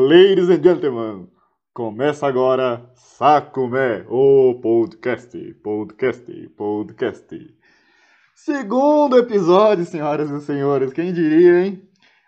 Ladies 0.00 0.48
and 0.48 0.62
gentlemen, 0.62 1.28
começa 1.74 2.24
agora 2.24 2.88
Sacumé, 2.94 4.04
o 4.08 4.54
podcast, 4.62 5.36
podcast, 5.54 6.48
podcast. 6.56 7.56
Segundo 8.32 9.18
episódio, 9.18 9.84
senhoras 9.84 10.30
e 10.30 10.40
senhores, 10.40 10.92
quem 10.92 11.12
diria, 11.12 11.66
hein? 11.66 11.82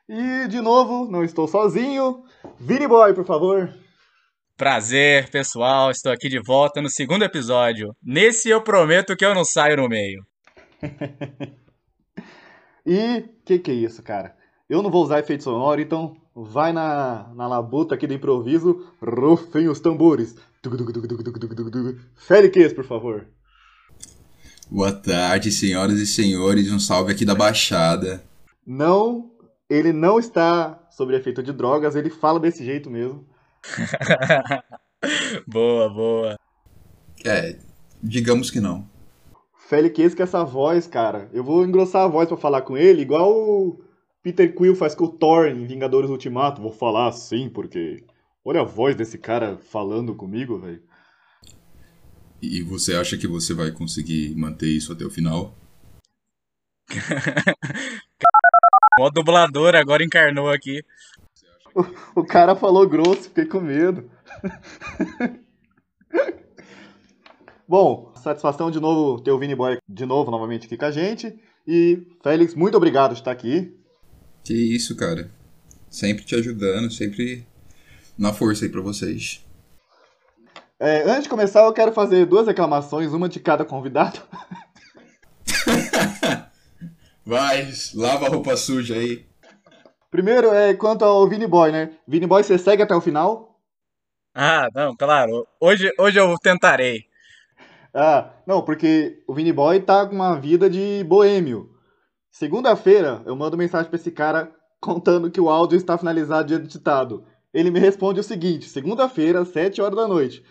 E, 0.08 0.48
de 0.48 0.60
novo, 0.60 1.08
não 1.08 1.22
estou 1.22 1.46
sozinho. 1.46 2.24
Vini 2.58 2.88
Boy, 2.88 3.14
por 3.14 3.24
favor. 3.24 3.72
Prazer, 4.56 5.30
pessoal, 5.30 5.92
estou 5.92 6.10
aqui 6.10 6.28
de 6.28 6.40
volta 6.44 6.82
no 6.82 6.90
segundo 6.90 7.22
episódio. 7.22 7.94
Nesse 8.02 8.50
eu 8.50 8.64
prometo 8.64 9.16
que 9.16 9.24
eu 9.24 9.32
não 9.32 9.44
saio 9.44 9.76
no 9.76 9.88
meio. 9.88 10.26
e 12.84 13.28
que 13.44 13.60
que 13.60 13.70
é 13.70 13.74
isso, 13.74 14.02
cara? 14.02 14.39
Eu 14.70 14.84
não 14.84 14.90
vou 14.90 15.02
usar 15.02 15.18
efeito 15.18 15.42
sonoro, 15.42 15.80
então 15.80 16.16
vai 16.32 16.72
na, 16.72 17.28
na 17.34 17.48
labuta 17.48 17.96
aqui 17.96 18.06
do 18.06 18.14
improviso, 18.14 18.86
rufem 19.02 19.68
os 19.68 19.80
tambores. 19.80 20.36
Félix, 22.14 22.72
por 22.72 22.84
favor. 22.84 23.26
Boa 24.70 24.92
tarde, 24.92 25.50
senhoras 25.50 25.98
e 25.98 26.06
senhores, 26.06 26.70
um 26.70 26.78
salve 26.78 27.10
aqui 27.10 27.24
da 27.24 27.34
Baixada. 27.34 28.22
Não, 28.64 29.32
ele 29.68 29.92
não 29.92 30.20
está 30.20 30.80
sob 30.92 31.16
efeito 31.16 31.42
de 31.42 31.52
drogas, 31.52 31.96
ele 31.96 32.08
fala 32.08 32.38
desse 32.38 32.64
jeito 32.64 32.88
mesmo. 32.88 33.26
boa, 35.48 35.88
boa. 35.88 36.38
É, 37.24 37.58
digamos 38.00 38.52
que 38.52 38.60
não. 38.60 38.88
Félix, 39.66 40.14
que 40.14 40.22
essa 40.22 40.44
voz, 40.44 40.86
cara, 40.86 41.28
eu 41.32 41.42
vou 41.42 41.64
engrossar 41.64 42.04
a 42.04 42.08
voz 42.08 42.28
para 42.28 42.36
falar 42.36 42.62
com 42.62 42.76
ele, 42.76 43.02
igual 43.02 43.32
o 43.32 43.89
Peter 44.22 44.54
Quill 44.54 44.76
faz 44.76 44.94
com 44.94 45.04
o 45.04 45.12
Thor 45.12 45.46
em 45.46 45.66
Vingadores 45.66 46.10
Ultimato. 46.10 46.60
Vou 46.60 46.72
falar 46.72 47.08
assim, 47.08 47.48
porque 47.48 48.04
olha 48.44 48.60
a 48.60 48.64
voz 48.64 48.94
desse 48.94 49.16
cara 49.16 49.58
falando 49.58 50.14
comigo, 50.14 50.58
velho. 50.58 50.82
E 52.42 52.62
você 52.62 52.94
acha 52.94 53.16
que 53.16 53.26
você 53.26 53.54
vai 53.54 53.70
conseguir 53.70 54.34
manter 54.36 54.68
isso 54.68 54.92
até 54.92 55.04
o 55.04 55.10
final? 55.10 55.54
o 59.00 59.10
dublador 59.10 59.74
agora 59.74 60.04
encarnou 60.04 60.50
aqui. 60.50 60.84
O, 61.74 61.84
o 62.20 62.24
cara 62.24 62.54
falou 62.54 62.88
grosso, 62.88 63.24
fiquei 63.24 63.46
com 63.46 63.60
medo. 63.60 64.10
Bom, 67.68 68.12
satisfação 68.16 68.70
de 68.70 68.80
novo 68.80 69.22
ter 69.22 69.30
o 69.30 69.38
Vini 69.38 69.54
Boy 69.54 69.78
de 69.88 70.04
novo, 70.04 70.30
novamente 70.30 70.66
aqui 70.66 70.76
com 70.76 70.86
a 70.86 70.90
gente. 70.90 71.38
E, 71.66 72.06
Félix, 72.22 72.54
muito 72.54 72.76
obrigado 72.76 73.10
por 73.10 73.18
estar 73.18 73.30
aqui. 73.30 73.79
Que 74.44 74.54
isso, 74.54 74.96
cara. 74.96 75.30
Sempre 75.88 76.24
te 76.24 76.34
ajudando, 76.34 76.90
sempre 76.90 77.46
na 78.18 78.32
força 78.32 78.64
aí 78.64 78.70
pra 78.70 78.80
vocês. 78.80 79.44
É, 80.78 81.02
antes 81.02 81.24
de 81.24 81.28
começar, 81.28 81.64
eu 81.64 81.72
quero 81.72 81.92
fazer 81.92 82.24
duas 82.26 82.46
reclamações, 82.46 83.12
uma 83.12 83.28
de 83.28 83.38
cada 83.38 83.64
convidado. 83.64 84.20
Vai, 87.24 87.70
lava 87.94 88.26
a 88.26 88.28
roupa 88.28 88.56
suja 88.56 88.94
aí. 88.94 89.26
Primeiro, 90.10 90.52
é 90.52 90.74
quanto 90.74 91.04
ao 91.04 91.28
Vini 91.28 91.46
Boy, 91.46 91.70
né? 91.70 91.90
Vini 92.06 92.26
Boy, 92.26 92.42
você 92.42 92.58
segue 92.58 92.82
até 92.82 92.94
o 92.94 93.00
final? 93.00 93.60
Ah, 94.34 94.68
não, 94.74 94.96
claro. 94.96 95.46
Hoje, 95.60 95.90
hoje 95.98 96.18
eu 96.18 96.34
tentarei. 96.38 97.04
Ah, 97.92 98.30
não, 98.46 98.62
porque 98.62 99.22
o 99.26 99.34
Vini 99.34 99.52
Boy 99.52 99.80
tá 99.80 100.06
com 100.06 100.14
uma 100.14 100.40
vida 100.40 100.70
de 100.70 101.04
boêmio. 101.04 101.70
Segunda-feira, 102.30 103.22
eu 103.26 103.34
mando 103.34 103.56
mensagem 103.56 103.90
pra 103.90 103.98
esse 103.98 104.10
cara 104.10 104.54
contando 104.80 105.30
que 105.30 105.40
o 105.40 105.50
áudio 105.50 105.76
está 105.76 105.98
finalizado 105.98 106.52
e 106.52 106.56
editado. 106.56 107.24
Ele 107.52 107.70
me 107.70 107.80
responde 107.80 108.20
o 108.20 108.24
seguinte: 108.24 108.68
segunda-feira, 108.68 109.44
7 109.44 109.82
horas 109.82 109.96
da 109.96 110.06
noite. 110.06 110.44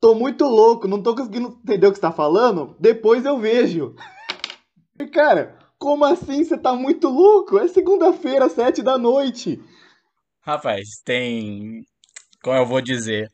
Tô 0.00 0.14
muito 0.14 0.44
louco, 0.44 0.86
não 0.86 1.02
tô 1.02 1.14
conseguindo 1.14 1.58
entender 1.62 1.86
o 1.86 1.90
que 1.90 1.96
você 1.96 2.02
tá 2.02 2.12
falando. 2.12 2.76
Depois 2.78 3.24
eu 3.24 3.38
vejo. 3.38 3.96
E, 5.00 5.06
cara, 5.06 5.58
como 5.78 6.04
assim 6.04 6.44
você 6.44 6.56
tá 6.56 6.74
muito 6.74 7.08
louco? 7.08 7.58
É 7.58 7.66
segunda-feira, 7.66 8.48
7 8.48 8.82
da 8.82 8.96
noite. 8.98 9.60
Rapaz, 10.40 11.00
tem. 11.04 11.84
Como 12.42 12.56
eu 12.56 12.66
vou 12.66 12.80
dizer? 12.80 13.30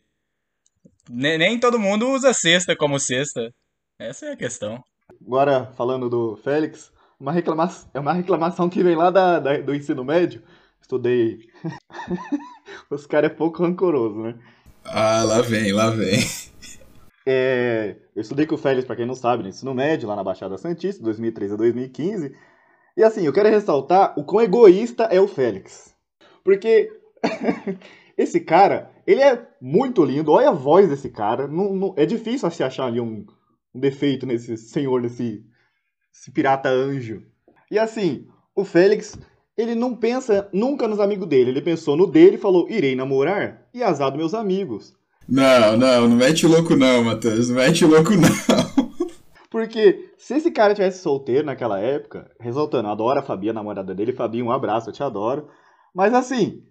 Nem, 1.09 1.37
nem 1.37 1.61
todo 1.61 1.79
mundo 1.79 2.09
usa 2.09 2.33
sexta 2.33 2.75
como 2.75 2.99
sexta. 2.99 3.53
Essa 3.99 4.27
é 4.27 4.33
a 4.33 4.37
questão. 4.37 4.83
Agora, 5.21 5.71
falando 5.77 6.09
do 6.09 6.37
Félix, 6.37 6.91
uma 7.19 7.33
reclamação, 7.33 7.89
é 7.95 8.01
uma 8.01 8.13
reclamação 8.13 8.69
que 8.69 8.83
vem 8.83 8.97
lá 8.97 9.11
da, 9.11 9.39
da 9.39 9.59
do 9.59 9.75
ensino 9.75 10.05
médio. 10.05 10.43
Estudei. 10.81 11.39
Os 12.91 13.07
caras 13.07 13.31
é 13.31 13.35
pouco 13.35 13.63
rancoroso, 13.63 14.21
né? 14.21 14.35
Ah, 14.85 15.23
lá 15.25 15.41
vem, 15.41 15.73
lá 15.73 15.91
vem. 15.91 16.19
É, 17.27 17.97
eu 18.15 18.21
estudei 18.21 18.47
com 18.47 18.55
o 18.55 18.59
Félix, 18.59 18.87
para 18.87 18.97
quem 18.97 19.07
não 19.07 19.15
sabe, 19.15 19.43
no 19.43 19.49
ensino 19.49 19.75
médio, 19.75 20.07
lá 20.07 20.15
na 20.15 20.23
Baixada 20.23 20.59
Santista, 20.59 21.03
2013 21.03 21.55
a 21.55 21.57
2015. 21.57 22.37
E 22.97 23.03
assim, 23.03 23.25
eu 23.25 23.33
quero 23.33 23.49
ressaltar 23.49 24.13
o 24.19 24.25
quão 24.25 24.43
egoísta 24.45 25.05
é 25.05 25.21
o 25.21 25.27
Félix. 25.27 25.95
Porque 26.45 26.93
esse 28.17 28.41
cara, 28.41 28.91
ele 29.07 29.23
é 29.23 29.47
muito 29.61 30.05
lindo, 30.05 30.33
olha 30.33 30.51
a 30.51 30.53
voz 30.53 30.89
desse 30.89 31.09
cara. 31.09 31.49
Não, 31.49 31.75
não, 31.75 31.95
é 31.97 32.05
difícil 32.05 32.51
se 32.51 32.63
achar 32.63 32.87
ali 32.87 33.01
um, 33.01 33.25
um 33.75 33.81
defeito 33.81 34.27
nesse 34.27 34.57
senhor, 34.59 35.01
nesse 35.01 35.45
esse 36.15 36.31
pirata 36.31 36.69
anjo. 36.69 37.23
E 37.71 37.79
assim, 37.79 38.27
o 38.55 38.65
Félix, 38.65 39.19
ele 39.57 39.75
não 39.75 39.97
pensa 39.97 40.49
nunca 40.53 40.87
nos 40.87 41.01
amigos 41.01 41.27
dele. 41.27 41.51
Ele 41.51 41.61
pensou 41.61 41.97
no 41.97 42.07
dele 42.07 42.37
e 42.37 42.41
falou: 42.41 42.71
irei 42.71 42.95
namorar 42.95 43.67
e 43.75 43.83
azar 43.83 44.11
dos 44.11 44.19
meus 44.19 44.35
amigos. 44.35 44.95
Não, 45.29 45.77
não, 45.77 46.09
não 46.09 46.17
mete 46.17 46.47
louco 46.47 46.77
não, 46.77 47.03
Matheus. 47.03 47.49
Não 47.49 47.57
mete 47.57 47.85
louco 47.85 48.13
não. 48.13 48.95
Porque 49.51 50.13
se 50.19 50.35
esse 50.35 50.51
cara 50.51 50.75
tivesse 50.75 51.03
solteiro 51.03 51.47
naquela 51.47 51.79
época, 51.79 52.31
resultando, 52.41 52.89
adoro 52.89 53.21
a 53.21 53.23
Fabi, 53.23 53.51
a 53.51 53.53
namorada 53.53 53.95
dele, 53.95 54.13
Fabi, 54.13 54.43
um 54.43 54.51
abraço, 54.51 54.91
eu 54.91 54.93
te 54.93 55.03
adoro. 55.03 55.49
Mas 55.95 56.13
assim, 56.13 56.63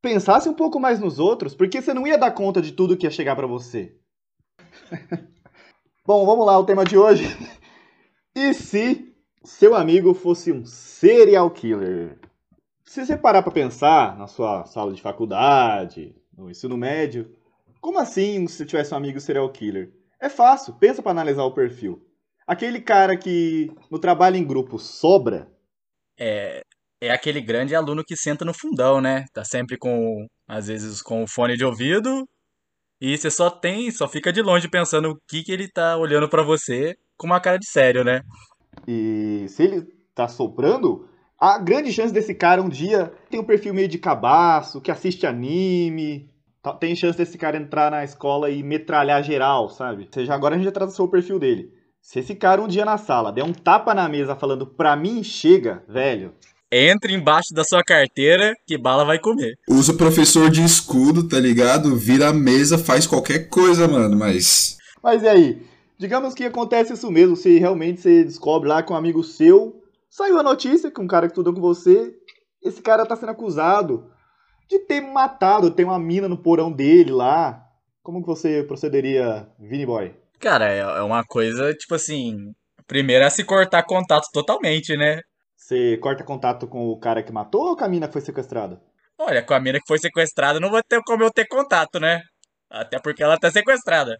pensasse 0.00 0.48
um 0.48 0.54
pouco 0.54 0.80
mais 0.80 0.98
nos 0.98 1.18
outros, 1.18 1.54
porque 1.54 1.82
você 1.82 1.92
não 1.92 2.06
ia 2.06 2.16
dar 2.16 2.30
conta 2.30 2.62
de 2.62 2.72
tudo 2.72 2.96
que 2.96 3.06
ia 3.06 3.10
chegar 3.10 3.36
para 3.36 3.46
você. 3.46 3.94
Bom, 6.06 6.24
vamos 6.24 6.46
lá, 6.46 6.58
o 6.58 6.64
tema 6.64 6.84
de 6.84 6.96
hoje. 6.96 7.24
E 8.34 8.54
se 8.54 9.12
seu 9.44 9.74
amigo 9.74 10.14
fosse 10.14 10.52
um 10.52 10.64
serial 10.64 11.50
killer? 11.50 12.18
Se 12.84 13.04
você 13.04 13.16
parar 13.16 13.42
para 13.42 13.52
pensar 13.52 14.16
na 14.16 14.26
sua 14.26 14.64
sala 14.66 14.92
de 14.92 15.02
faculdade, 15.02 16.14
no 16.36 16.50
ensino 16.50 16.76
médio, 16.76 17.34
como 17.80 17.98
assim 17.98 18.46
se 18.46 18.66
tivesse 18.66 18.94
um 18.94 18.96
amigo 18.96 19.20
serial 19.20 19.50
killer? 19.50 19.92
É 20.20 20.28
fácil, 20.28 20.74
pensa 20.74 21.02
para 21.02 21.12
analisar 21.12 21.44
o 21.44 21.54
perfil. 21.54 22.06
Aquele 22.46 22.80
cara 22.80 23.16
que 23.16 23.70
no 23.90 23.98
trabalho 23.98 24.36
em 24.36 24.44
grupo 24.44 24.78
sobra. 24.78 25.50
É, 26.18 26.62
é 27.00 27.10
aquele 27.10 27.40
grande 27.40 27.74
aluno 27.74 28.04
que 28.04 28.16
senta 28.16 28.44
no 28.44 28.52
fundão, 28.52 29.00
né? 29.00 29.24
Tá 29.32 29.44
sempre 29.44 29.78
com, 29.78 30.26
às 30.46 30.66
vezes, 30.66 31.00
com 31.00 31.22
o 31.22 31.28
fone 31.28 31.56
de 31.56 31.64
ouvido 31.64 32.28
e 33.00 33.16
você 33.16 33.30
só 33.30 33.48
tem, 33.48 33.90
só 33.90 34.06
fica 34.06 34.32
de 34.32 34.42
longe 34.42 34.68
pensando 34.68 35.12
o 35.12 35.18
que, 35.26 35.42
que 35.42 35.50
ele 35.50 35.68
tá 35.68 35.96
olhando 35.96 36.28
para 36.28 36.42
você 36.42 36.94
com 37.20 37.26
uma 37.26 37.38
cara 37.38 37.58
de 37.58 37.68
sério, 37.68 38.02
né? 38.02 38.22
E 38.88 39.44
se 39.48 39.62
ele 39.62 39.86
tá 40.14 40.26
soprando, 40.26 41.06
a 41.38 41.58
grande 41.58 41.92
chance 41.92 42.14
desse 42.14 42.34
cara 42.34 42.62
um 42.62 42.68
dia 42.68 43.12
tem 43.28 43.38
um 43.38 43.44
perfil 43.44 43.74
meio 43.74 43.88
de 43.88 43.98
cabaço, 43.98 44.80
que 44.80 44.90
assiste 44.90 45.26
anime. 45.26 46.30
Tá, 46.62 46.72
tem 46.72 46.96
chance 46.96 47.18
desse 47.18 47.36
cara 47.36 47.58
entrar 47.58 47.90
na 47.90 48.04
escola 48.04 48.50
e 48.50 48.62
metralhar 48.62 49.22
geral, 49.22 49.68
sabe? 49.68 50.04
Ou 50.04 50.08
seja, 50.12 50.34
agora 50.34 50.54
a 50.54 50.58
gente 50.58 50.64
já 50.64 50.72
traçou 50.72 51.06
o 51.06 51.10
perfil 51.10 51.38
dele. 51.38 51.70
Se 52.00 52.20
esse 52.20 52.34
cara 52.34 52.62
um 52.62 52.68
dia 52.68 52.86
na 52.86 52.96
sala 52.96 53.30
der 53.30 53.44
um 53.44 53.52
tapa 53.52 53.94
na 53.94 54.08
mesa 54.08 54.34
falando 54.34 54.66
pra 54.66 54.96
mim 54.96 55.22
chega, 55.22 55.82
velho. 55.86 56.32
Entre 56.72 57.12
embaixo 57.12 57.52
da 57.52 57.64
sua 57.64 57.82
carteira 57.82 58.54
que 58.66 58.78
bala 58.78 59.04
vai 59.04 59.18
comer. 59.18 59.56
Usa 59.68 59.92
o 59.92 59.96
professor 59.96 60.48
de 60.48 60.64
escudo, 60.64 61.28
tá 61.28 61.38
ligado? 61.38 61.96
Vira 61.96 62.28
a 62.28 62.32
mesa, 62.32 62.78
faz 62.78 63.06
qualquer 63.06 63.48
coisa, 63.48 63.86
mano, 63.86 64.16
mas. 64.16 64.78
Mas 65.02 65.22
e 65.22 65.28
aí? 65.28 65.69
Digamos 66.00 66.32
que 66.32 66.46
acontece 66.46 66.94
isso 66.94 67.10
mesmo, 67.10 67.36
se 67.36 67.58
realmente 67.58 68.00
você 68.00 68.24
descobre 68.24 68.66
lá 68.66 68.82
que 68.82 68.90
um 68.90 68.96
amigo 68.96 69.22
seu 69.22 69.84
saiu 70.08 70.38
a 70.38 70.42
notícia 70.42 70.90
que 70.90 70.98
um 70.98 71.06
cara 71.06 71.26
que 71.26 71.32
estudou 71.32 71.52
com 71.52 71.60
você, 71.60 72.14
esse 72.62 72.80
cara 72.80 73.04
tá 73.04 73.14
sendo 73.14 73.32
acusado 73.32 74.10
de 74.66 74.78
ter 74.78 75.02
matado, 75.02 75.70
ter 75.70 75.84
uma 75.84 75.98
mina 75.98 76.26
no 76.26 76.38
porão 76.38 76.72
dele 76.72 77.12
lá. 77.12 77.62
Como 78.02 78.22
que 78.22 78.26
você 78.26 78.64
procederia, 78.64 79.46
Vini 79.58 79.84
Boy? 79.84 80.16
Cara, 80.38 80.72
é, 80.72 80.78
é 80.78 81.02
uma 81.02 81.22
coisa, 81.22 81.74
tipo 81.74 81.94
assim, 81.94 82.50
primeiro 82.86 83.22
é 83.22 83.28
se 83.28 83.44
cortar 83.44 83.82
contato 83.82 84.26
totalmente, 84.32 84.96
né? 84.96 85.20
Você 85.54 85.98
corta 85.98 86.24
contato 86.24 86.66
com 86.66 86.88
o 86.88 86.98
cara 86.98 87.22
que 87.22 87.30
matou 87.30 87.68
ou 87.68 87.76
com 87.76 87.84
a 87.84 87.88
mina 87.88 88.06
que 88.06 88.14
foi 88.14 88.22
sequestrada? 88.22 88.80
Olha, 89.18 89.42
com 89.42 89.52
a 89.52 89.60
mina 89.60 89.78
que 89.78 89.86
foi 89.86 89.98
sequestrada 89.98 90.58
não 90.58 90.70
vou 90.70 90.82
ter 90.82 91.02
como 91.04 91.24
eu 91.24 91.30
ter 91.30 91.46
contato, 91.46 92.00
né? 92.00 92.22
Até 92.70 92.98
porque 92.98 93.22
ela 93.22 93.36
tá 93.36 93.50
sequestrada. 93.50 94.16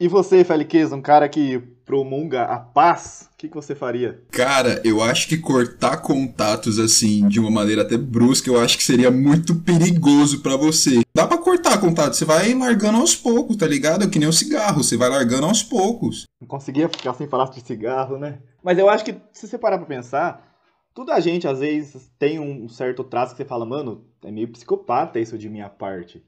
E 0.00 0.08
você, 0.08 0.42
Feliquez, 0.42 0.92
um 0.92 1.02
cara 1.02 1.28
que 1.28 1.58
promulga 1.84 2.44
a 2.44 2.58
paz, 2.58 3.28
o 3.34 3.36
que, 3.36 3.50
que 3.50 3.54
você 3.54 3.74
faria? 3.74 4.22
Cara, 4.30 4.80
eu 4.82 5.02
acho 5.02 5.28
que 5.28 5.36
cortar 5.36 5.98
contatos 5.98 6.78
assim, 6.78 7.28
de 7.28 7.38
uma 7.38 7.50
maneira 7.50 7.82
até 7.82 7.98
brusca, 7.98 8.48
eu 8.48 8.58
acho 8.58 8.78
que 8.78 8.82
seria 8.82 9.10
muito 9.10 9.54
perigoso 9.56 10.40
para 10.40 10.56
você. 10.56 11.02
Dá 11.14 11.26
para 11.26 11.36
cortar 11.36 11.78
contato, 11.78 12.14
você 12.14 12.24
vai 12.24 12.54
largando 12.54 12.96
aos 12.96 13.14
poucos, 13.14 13.58
tá 13.58 13.66
ligado? 13.66 14.02
É 14.02 14.08
que 14.08 14.18
nem 14.18 14.26
o 14.26 14.32
cigarro, 14.32 14.82
você 14.82 14.96
vai 14.96 15.10
largando 15.10 15.44
aos 15.44 15.62
poucos. 15.62 16.24
Não 16.40 16.48
conseguia 16.48 16.88
ficar 16.88 17.12
sem 17.12 17.28
falar 17.28 17.50
de 17.50 17.60
cigarro, 17.60 18.16
né? 18.16 18.38
Mas 18.64 18.78
eu 18.78 18.88
acho 18.88 19.04
que, 19.04 19.14
se 19.34 19.46
você 19.46 19.58
parar 19.58 19.76
pra 19.76 19.86
pensar, 19.86 20.48
toda 20.94 21.12
a 21.12 21.20
gente, 21.20 21.46
às 21.46 21.58
vezes, 21.58 22.10
tem 22.18 22.40
um 22.40 22.70
certo 22.70 23.04
traço 23.04 23.32
que 23.32 23.42
você 23.42 23.44
fala, 23.44 23.66
mano, 23.66 24.06
é 24.24 24.30
meio 24.30 24.48
psicopata 24.48 25.20
isso 25.20 25.36
de 25.36 25.50
minha 25.50 25.68
parte. 25.68 26.24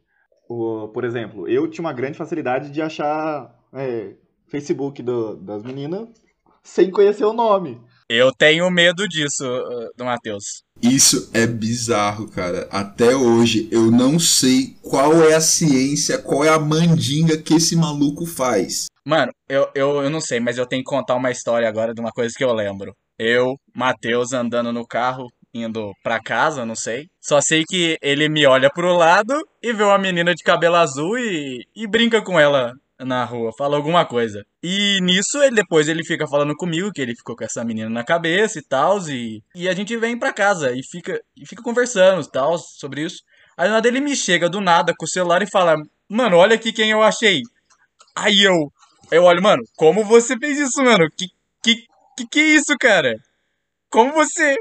Por 0.47 1.05
exemplo, 1.05 1.49
eu 1.49 1.67
tinha 1.71 1.83
uma 1.83 1.95
grande 1.95 2.19
facilidade 2.19 2.71
de 2.71 2.83
achar 2.83 3.62
é, 3.73 4.15
Facebook 4.49 5.03
do, 5.03 5.37
das 5.37 5.63
meninas 5.63 6.09
sem 6.63 6.91
conhecer 6.91 7.25
o 7.25 7.33
nome. 7.33 7.81
Eu 8.09 8.31
tenho 8.31 8.71
medo 8.71 9.09
disso, 9.09 9.45
uh, 9.47 9.91
do 9.97 10.05
Matheus. 10.05 10.63
Isso 10.83 11.31
é 11.33 11.47
bizarro, 11.47 12.29
cara. 12.29 12.69
Até 12.71 13.15
hoje 13.17 13.69
eu 13.73 13.91
não 13.91 14.19
sei 14.19 14.77
qual 14.83 15.25
é 15.25 15.35
a 15.35 15.41
ciência, 15.41 16.19
qual 16.19 16.45
é 16.45 16.51
a 16.51 16.59
mandinga 16.59 17.39
que 17.39 17.55
esse 17.55 17.75
maluco 17.75 18.27
faz. 18.27 18.87
Mano, 19.05 19.33
eu, 19.49 19.69
eu, 19.75 20.03
eu 20.03 20.11
não 20.11 20.21
sei, 20.21 20.41
mas 20.41 20.59
eu 20.59 20.67
tenho 20.67 20.83
que 20.85 20.91
contar 20.91 21.15
uma 21.15 21.31
história 21.31 21.69
agora 21.69 21.95
de 21.95 22.01
uma 22.01 22.11
coisa 22.11 22.35
que 22.37 22.45
eu 22.45 22.53
lembro. 22.53 22.95
Eu, 23.19 23.57
Matheus, 23.75 24.33
andando 24.33 24.73
no 24.73 24.87
carro, 24.87 25.29
indo 25.55 25.93
pra 26.03 26.21
casa, 26.21 26.67
não 26.67 26.75
sei. 26.75 27.07
Só 27.21 27.41
sei 27.41 27.65
que 27.67 27.97
ele 28.03 28.29
me 28.29 28.45
olha 28.47 28.71
pro 28.71 28.95
lado 28.97 29.35
e 29.63 29.73
vê 29.73 29.83
uma 29.83 29.99
menina 29.99 30.35
de 30.35 30.43
cabelo 30.43 30.77
azul 30.77 31.19
e, 31.19 31.65
e 31.75 31.87
brinca 31.87 32.23
com 32.23 32.39
ela 32.39 32.75
na 33.05 33.25
rua, 33.25 33.51
fala 33.57 33.77
alguma 33.77 34.05
coisa. 34.05 34.45
E 34.63 34.99
nisso 35.03 35.43
ele 35.43 35.57
depois 35.57 35.89
ele 35.89 36.05
fica 36.05 36.27
falando 36.27 36.55
comigo 36.57 36.93
que 36.93 37.01
ele 37.01 37.15
ficou 37.15 37.37
com 37.37 37.45
essa 37.45 37.65
menina 37.65 37.91
na 37.91 38.05
cabeça 38.05 38.59
e 38.59 38.63
tal, 38.63 38.99
e, 39.09 39.43
e 39.55 39.69
a 39.69 39.75
gente 39.75 39.97
vem 39.97 40.19
pra 40.19 40.33
casa 40.33 40.73
e 40.73 40.81
fica 40.85 41.21
e 41.37 41.47
fica 41.47 41.63
conversando 41.63 42.23
e 42.23 42.31
tal 42.31 42.59
sobre 42.59 43.05
isso. 43.05 43.23
Aí 43.57 43.69
nada 43.69 43.87
ele 43.89 44.01
me 44.01 44.17
chega 44.17 44.49
do 44.49 44.61
nada 44.61 44.93
com 44.97 45.05
o 45.05 45.09
celular 45.09 45.43
e 45.43 45.51
fala: 45.51 45.77
"Mano, 46.09 46.37
olha 46.37 46.55
aqui 46.57 46.73
quem 46.73 46.91
eu 46.91 47.03
achei". 47.03 47.43
Aí 48.17 48.43
eu 48.43 48.73
eu 49.11 49.25
olho, 49.25 49.43
mano, 49.43 49.63
como 49.77 50.05
você 50.05 50.37
fez 50.39 50.59
isso, 50.59 50.83
mano? 50.83 51.09
Que 51.17 51.27
que 51.63 51.87
que, 52.17 52.27
que 52.27 52.41
é 52.41 52.45
isso, 52.55 52.77
cara? 52.79 53.15
Como 53.91 54.13
você 54.13 54.57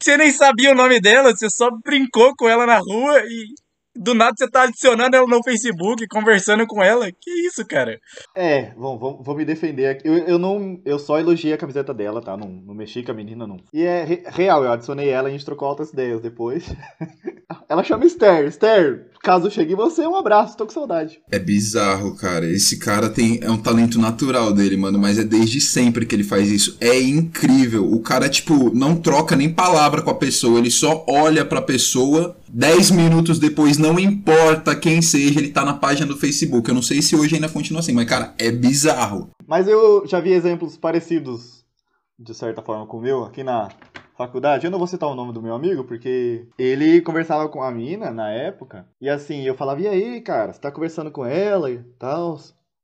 você 0.00 0.16
nem 0.16 0.32
sabia 0.32 0.72
o 0.72 0.74
nome 0.74 1.00
dela, 1.00 1.30
você 1.36 1.50
só 1.50 1.68
brincou 1.84 2.34
com 2.36 2.48
ela 2.48 2.66
na 2.66 2.78
rua 2.78 3.20
e 3.26 3.54
do 4.00 4.14
nada 4.14 4.32
você 4.36 4.50
tá 4.50 4.62
adicionando 4.62 5.14
ela 5.14 5.26
no 5.26 5.42
Facebook, 5.44 6.06
conversando 6.08 6.66
com 6.66 6.82
ela. 6.82 7.10
Que 7.12 7.30
isso, 7.46 7.64
cara? 7.66 8.00
É, 8.34 8.72
vou, 8.74 8.98
vou, 8.98 9.22
vou 9.22 9.36
me 9.36 9.44
defender 9.44 9.86
aqui. 9.88 10.08
Eu, 10.08 10.18
eu, 10.20 10.38
não, 10.38 10.80
eu 10.86 10.98
só 10.98 11.18
elogiei 11.18 11.52
a 11.52 11.58
camiseta 11.58 11.92
dela, 11.92 12.22
tá? 12.22 12.34
Não, 12.34 12.48
não 12.48 12.74
mexi 12.74 13.02
com 13.02 13.12
a 13.12 13.14
menina, 13.14 13.46
não. 13.46 13.58
E 13.74 13.82
é 13.82 14.04
re, 14.04 14.22
real, 14.26 14.64
eu 14.64 14.72
adicionei 14.72 15.10
ela 15.10 15.28
e 15.28 15.30
a 15.30 15.32
gente 15.32 15.44
trocou 15.44 15.68
altas 15.68 15.92
ideias 15.92 16.22
depois. 16.22 16.74
ela 17.68 17.84
chama 17.84 18.06
Esther. 18.06 18.46
Esther, 18.46 19.09
caso 19.30 19.48
chegue 19.48 19.76
você, 19.76 20.04
um 20.08 20.16
abraço, 20.16 20.56
tô 20.56 20.66
com 20.66 20.72
saudade. 20.72 21.20
É 21.30 21.38
bizarro, 21.38 22.16
cara. 22.16 22.44
Esse 22.50 22.78
cara 22.78 23.08
tem 23.08 23.38
é 23.40 23.48
um 23.48 23.56
talento 23.56 23.96
natural 23.96 24.52
dele, 24.52 24.76
mano, 24.76 24.98
mas 24.98 25.20
é 25.20 25.22
desde 25.22 25.60
sempre 25.60 26.04
que 26.04 26.16
ele 26.16 26.24
faz 26.24 26.50
isso. 26.50 26.76
É 26.80 27.00
incrível. 27.00 27.88
O 27.92 28.00
cara, 28.00 28.28
tipo, 28.28 28.74
não 28.74 28.96
troca 28.96 29.36
nem 29.36 29.48
palavra 29.48 30.02
com 30.02 30.10
a 30.10 30.16
pessoa, 30.16 30.58
ele 30.58 30.68
só 30.68 31.04
olha 31.08 31.44
pra 31.44 31.62
pessoa 31.62 32.36
10 32.48 32.90
minutos 32.90 33.38
depois, 33.38 33.78
não 33.78 34.00
importa 34.00 34.74
quem 34.74 35.00
seja, 35.00 35.38
ele 35.38 35.52
tá 35.52 35.64
na 35.64 35.74
página 35.74 36.08
do 36.08 36.18
Facebook. 36.18 36.68
Eu 36.68 36.74
não 36.74 36.82
sei 36.82 37.00
se 37.00 37.14
hoje 37.14 37.36
ainda 37.36 37.48
continua 37.48 37.78
assim, 37.78 37.92
mas, 37.92 38.08
cara, 38.08 38.34
é 38.36 38.50
bizarro. 38.50 39.30
Mas 39.46 39.68
eu 39.68 40.04
já 40.08 40.18
vi 40.18 40.32
exemplos 40.32 40.76
parecidos, 40.76 41.64
de 42.18 42.34
certa 42.34 42.62
forma, 42.62 42.84
com 42.84 42.96
o 42.96 43.00
meu, 43.00 43.22
aqui 43.22 43.44
na 43.44 43.68
faculdade. 44.26 44.66
Eu 44.66 44.70
não 44.70 44.78
vou 44.78 44.86
citar 44.86 45.08
o 45.08 45.14
nome 45.14 45.32
do 45.32 45.42
meu 45.42 45.54
amigo, 45.54 45.84
porque 45.84 46.46
ele 46.58 47.00
conversava 47.00 47.48
com 47.48 47.62
a 47.62 47.70
mina 47.70 48.10
na 48.10 48.30
época. 48.30 48.86
E 49.00 49.08
assim, 49.08 49.42
eu 49.42 49.54
falava, 49.54 49.80
e 49.80 49.88
aí, 49.88 50.20
cara, 50.20 50.52
você 50.52 50.60
tá 50.60 50.70
conversando 50.70 51.10
com 51.10 51.24
ela 51.24 51.70
e 51.70 51.78
tal? 51.98 52.38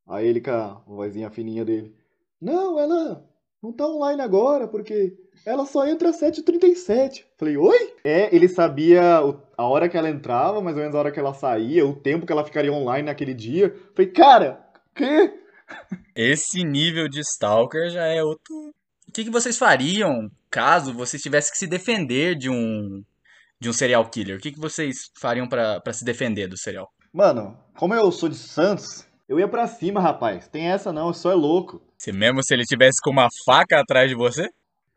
Aí 0.08 0.26
ele 0.26 0.40
com 0.40 0.50
a 0.50 0.82
vozinha 0.86 1.30
fininha 1.30 1.64
dele. 1.64 1.94
Não, 2.40 2.78
ela 2.78 3.22
não 3.62 3.72
tá 3.72 3.86
online 3.86 4.22
agora, 4.22 4.66
porque 4.66 5.14
ela 5.44 5.66
só 5.66 5.86
entra 5.86 6.08
às 6.08 6.20
7h37. 6.20 7.24
Falei, 7.36 7.56
oi? 7.56 7.94
É, 8.04 8.34
ele 8.34 8.48
sabia 8.48 9.02
a 9.56 9.64
hora 9.64 9.88
que 9.88 9.96
ela 9.96 10.08
entrava, 10.08 10.62
mais 10.62 10.76
ou 10.76 10.82
menos 10.82 10.94
a 10.94 10.98
hora 10.98 11.12
que 11.12 11.20
ela 11.20 11.34
saía, 11.34 11.84
o 11.84 11.94
tempo 11.94 12.24
que 12.24 12.32
ela 12.32 12.44
ficaria 12.44 12.72
online 12.72 13.06
naquele 13.06 13.34
dia. 13.34 13.74
Falei, 13.94 14.10
cara, 14.10 14.64
quê? 14.94 15.34
Esse 16.14 16.62
nível 16.62 17.08
de 17.08 17.20
stalker 17.20 17.90
já 17.90 18.06
é 18.06 18.22
outro. 18.22 18.54
O 19.08 19.12
que, 19.12 19.24
que 19.24 19.30
vocês 19.30 19.58
fariam 19.58 20.30
caso 20.56 20.94
vocês 20.94 21.22
tivessem 21.22 21.52
que 21.52 21.58
se 21.58 21.66
defender 21.66 22.34
de 22.34 22.48
um 22.48 23.02
de 23.60 23.68
um 23.68 23.74
serial 23.74 24.08
killer? 24.08 24.38
O 24.38 24.40
que, 24.40 24.52
que 24.52 24.58
vocês 24.58 25.10
fariam 25.20 25.46
para 25.46 25.92
se 25.92 26.02
defender 26.02 26.48
do 26.48 26.56
serial? 26.56 26.88
Mano, 27.12 27.58
como 27.76 27.92
eu 27.92 28.10
sou 28.10 28.26
de 28.30 28.36
Santos, 28.36 29.06
eu 29.28 29.38
ia 29.38 29.46
pra 29.46 29.66
cima, 29.66 30.00
rapaz. 30.00 30.48
Tem 30.48 30.68
essa 30.68 30.94
não, 30.94 31.12
só 31.12 31.30
é 31.30 31.34
louco. 31.34 31.82
Se 31.98 32.10
mesmo 32.10 32.42
se 32.42 32.54
ele 32.54 32.64
tivesse 32.64 33.02
com 33.02 33.10
uma 33.10 33.28
faca 33.44 33.80
atrás 33.80 34.08
de 34.08 34.16
você? 34.16 34.48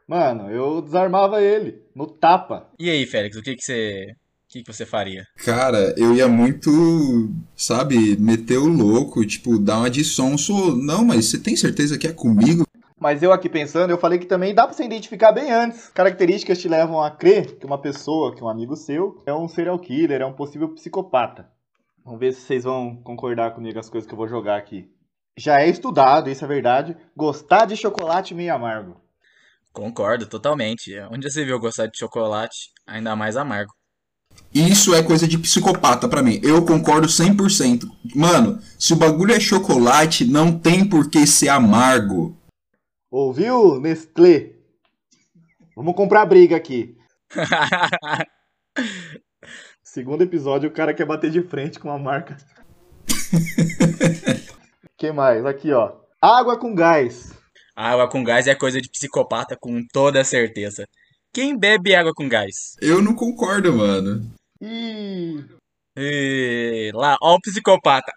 Mano, 0.08 0.50
eu 0.50 0.82
desarmava 0.82 1.42
ele, 1.42 1.82
no 1.94 2.08
tapa. 2.08 2.70
E 2.80 2.90
aí, 2.90 3.06
Félix, 3.06 3.36
o 3.36 3.42
que, 3.42 3.56
que 3.56 3.62
você. 3.62 4.06
O 4.14 4.52
que, 4.52 4.64
que 4.64 4.74
você 4.74 4.86
faria? 4.86 5.26
Cara, 5.46 5.94
eu 5.96 6.16
ia 6.16 6.28
muito, 6.28 7.30
sabe, 7.56 8.18
meter 8.18 8.58
o 8.58 8.66
louco, 8.66 9.24
tipo, 9.24 9.60
dar 9.60 9.78
uma 9.78 9.90
de 9.90 10.04
sonso. 10.04 10.76
Não, 10.76 11.06
mas 11.06 11.26
você 11.26 11.38
tem 11.38 11.56
certeza 11.56 12.00
que 12.00 12.08
é 12.08 12.14
comigo? 12.14 12.66
Mas 13.00 13.24
eu 13.24 13.32
aqui 13.32 13.48
pensando, 13.48 13.92
eu 13.92 13.98
falei 13.98 14.20
que 14.20 14.26
também 14.26 14.54
dá 14.54 14.68
pra 14.68 14.74
você 14.74 14.84
identificar 14.84 15.32
bem 15.32 15.52
antes. 15.52 15.88
Características 15.90 16.60
te 16.60 16.68
levam 16.68 17.02
a 17.02 17.10
crer 17.10 17.58
que 17.58 17.66
uma 17.66 17.82
pessoa, 17.82 18.36
que 18.36 18.44
um 18.44 18.50
amigo 18.50 18.76
seu, 18.76 19.22
é 19.26 19.34
um 19.34 19.48
serial 19.48 19.80
killer, 19.80 20.22
é 20.22 20.26
um 20.26 20.34
possível 20.34 20.68
psicopata. 20.74 21.50
Vamos 22.04 22.20
ver 22.20 22.34
se 22.34 22.42
vocês 22.42 22.66
vão 22.66 22.98
concordar 22.98 23.52
comigo 23.52 23.80
as 23.80 23.90
coisas 23.90 24.08
que 24.08 24.14
eu 24.14 24.18
vou 24.18 24.28
jogar 24.28 24.58
aqui. 24.58 24.92
Já 25.38 25.62
é 25.62 25.70
estudado, 25.70 26.30
isso 26.30 26.44
é 26.44 26.48
verdade, 26.48 26.98
gostar 27.16 27.66
de 27.66 27.78
chocolate 27.78 28.36
meio 28.36 28.54
amargo. 28.54 29.00
Concordo, 29.72 30.28
totalmente. 30.28 30.92
Onde 31.12 31.32
você 31.32 31.46
viu 31.46 31.60
gostar 31.60 31.86
de 31.86 31.98
chocolate, 31.98 32.72
ainda 32.86 33.16
mais 33.16 33.38
amargo? 33.38 33.72
Isso 34.54 34.94
é 34.94 35.04
coisa 35.04 35.28
de 35.28 35.38
psicopata 35.38 36.10
para 36.10 36.24
mim. 36.24 36.40
Eu 36.44 36.66
concordo 36.66 37.08
100%. 37.08 37.84
Mano, 38.16 38.60
se 38.78 38.94
o 38.94 38.96
bagulho 38.96 39.34
é 39.34 39.40
chocolate, 39.40 40.26
não 40.26 40.58
tem 40.58 40.84
por 40.84 41.10
que 41.10 41.26
ser 41.28 41.50
amargo. 41.50 42.39
Ouviu, 43.12 43.80
Nestlé? 43.82 44.54
Vamos 45.76 45.96
comprar 45.96 46.28
briga 46.28 46.56
aqui. 46.56 46.96
Segundo 49.82 50.22
episódio, 50.24 50.70
o 50.70 50.74
cara 50.74 50.94
quer 50.94 51.06
bater 51.06 51.32
de 51.32 51.42
frente 51.42 51.80
com 51.80 51.90
a 51.90 51.98
marca. 51.98 52.38
que 54.96 55.12
mais? 55.12 55.44
Aqui, 55.44 55.74
ó. 55.74 55.98
Água 56.22 56.60
com 56.60 56.76
gás. 56.76 57.34
Água 57.76 58.08
com 58.08 58.24
gás 58.24 58.46
é 58.46 58.54
coisa 58.54 58.80
de 58.80 58.88
psicopata, 58.88 59.58
com 59.60 59.84
toda 59.92 60.24
certeza. 60.24 60.88
Quem 61.34 61.58
bebe 61.58 61.96
água 61.96 62.14
com 62.14 62.30
gás? 62.30 62.76
Eu 62.80 63.02
não 63.02 63.16
concordo, 63.16 63.74
mano. 63.74 64.32
Ih. 64.62 65.44
E... 65.98 66.92
Lá, 66.94 67.18
ó 67.24 67.36
o 67.36 67.42
psicopata. 67.42 68.14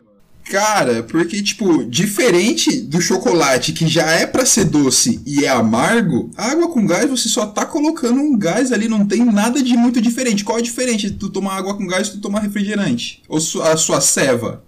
Cara, 0.51 1.03
porque, 1.03 1.43
tipo, 1.43 1.85
diferente 1.85 2.83
do 2.83 3.01
chocolate 3.01 3.73
que 3.73 3.87
já 3.87 4.11
é 4.11 4.27
pra 4.27 4.45
ser 4.45 4.65
doce 4.65 5.23
e 5.27 5.45
é 5.45 5.49
amargo, 5.49 6.31
água 6.37 6.69
com 6.69 6.87
gás 6.87 7.09
você 7.09 7.29
só 7.29 7.47
tá 7.47 7.65
colocando 7.65 8.21
um 8.21 8.37
gás 8.37 8.73
ali, 8.73 8.89
não 8.89 9.07
tem 9.07 9.25
nada 9.25 9.63
de 9.63 9.77
muito 9.77 10.01
diferente. 10.01 10.45
Qual 10.45 10.59
é 10.59 10.61
a 10.61 10.65
diferença 10.65 11.09
de 11.09 11.13
tu 11.13 11.31
tomar 11.31 11.57
água 11.57 11.77
com 11.77 11.87
gás 11.87 12.09
e 12.09 12.13
tu 12.13 12.21
tomar 12.21 12.41
refrigerante? 12.41 13.23
Ou 13.29 13.39
a 13.39 13.77
sua 13.77 14.01
ceva? 14.01 14.65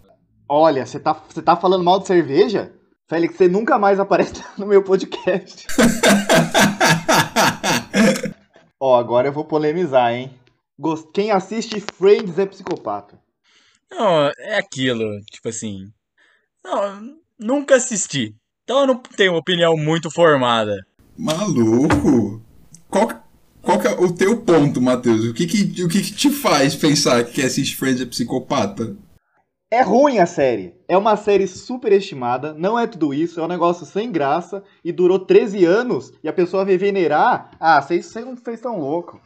Olha, 0.48 0.86
você 0.86 1.00
tá, 1.00 1.14
tá 1.14 1.56
falando 1.56 1.84
mal 1.84 2.00
de 2.00 2.06
cerveja? 2.06 2.72
Félix, 3.08 3.36
você 3.36 3.48
nunca 3.48 3.78
mais 3.78 4.00
aparece 4.00 4.42
no 4.56 4.66
meu 4.66 4.82
podcast. 4.82 5.66
Ó, 8.80 8.98
agora 8.98 9.28
eu 9.28 9.32
vou 9.32 9.44
polemizar, 9.44 10.12
hein? 10.12 10.30
Quem 11.12 11.30
assiste 11.30 11.80
Friends 11.96 12.36
é 12.38 12.46
psicopata. 12.46 13.22
Não, 13.96 14.26
é 14.38 14.58
aquilo, 14.58 15.20
tipo 15.30 15.48
assim. 15.48 15.92
Não, 16.64 17.16
nunca 17.38 17.76
assisti. 17.76 18.34
Então 18.64 18.80
eu 18.80 18.86
não 18.88 18.96
tenho 18.96 19.36
opinião 19.36 19.76
muito 19.76 20.10
formada. 20.10 20.74
Maluco? 21.16 22.42
Qual, 22.88 23.08
qual 23.62 23.78
que 23.78 23.86
é 23.86 23.92
o 23.92 24.12
teu 24.12 24.40
ponto, 24.40 24.80
Matheus? 24.80 25.24
O 25.26 25.34
que 25.34 25.46
que, 25.46 25.84
o 25.84 25.88
que 25.88 26.02
que 26.02 26.12
te 26.12 26.30
faz 26.30 26.74
pensar 26.74 27.24
que 27.24 27.34
quem 27.34 27.44
assiste 27.44 27.76
Friends 27.76 28.00
é 28.00 28.06
psicopata? 28.06 28.96
É 29.70 29.82
ruim 29.82 30.18
a 30.18 30.26
série. 30.26 30.74
É 30.88 30.96
uma 30.96 31.16
série 31.16 31.46
super 31.46 31.92
estimada, 31.92 32.52
não 32.54 32.78
é 32.78 32.86
tudo 32.86 33.14
isso, 33.14 33.40
é 33.40 33.44
um 33.44 33.48
negócio 33.48 33.86
sem 33.86 34.10
graça 34.10 34.62
e 34.84 34.92
durou 34.92 35.18
13 35.18 35.64
anos 35.64 36.12
e 36.22 36.28
a 36.28 36.32
pessoa 36.32 36.64
vai 36.64 36.76
venerar. 36.76 37.50
Ah, 37.60 37.80
vocês 37.80 38.12
não 38.14 38.34
estão 38.34 38.78
loucos. 38.78 39.20